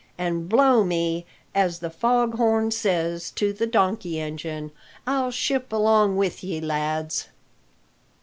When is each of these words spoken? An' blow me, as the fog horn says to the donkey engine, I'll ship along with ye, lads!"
An' 0.17 0.47
blow 0.47 0.83
me, 0.83 1.27
as 1.53 1.77
the 1.77 1.91
fog 1.91 2.33
horn 2.37 2.71
says 2.71 3.29
to 3.35 3.53
the 3.53 3.67
donkey 3.67 4.19
engine, 4.19 4.71
I'll 5.05 5.29
ship 5.29 5.71
along 5.71 6.15
with 6.17 6.43
ye, 6.43 6.59
lads!" 6.59 7.27